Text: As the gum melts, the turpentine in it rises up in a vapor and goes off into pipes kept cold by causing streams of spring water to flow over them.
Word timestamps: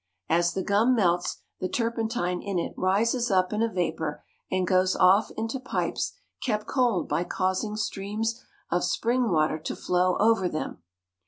As 0.29 0.55
the 0.55 0.63
gum 0.63 0.95
melts, 0.95 1.43
the 1.59 1.69
turpentine 1.69 2.41
in 2.41 2.57
it 2.57 2.73
rises 2.75 3.29
up 3.29 3.53
in 3.53 3.61
a 3.61 3.71
vapor 3.71 4.23
and 4.49 4.65
goes 4.65 4.95
off 4.95 5.29
into 5.37 5.59
pipes 5.59 6.13
kept 6.41 6.65
cold 6.65 7.07
by 7.07 7.23
causing 7.23 7.75
streams 7.75 8.43
of 8.71 8.83
spring 8.83 9.29
water 9.29 9.59
to 9.59 9.75
flow 9.75 10.17
over 10.19 10.49
them. 10.49 10.81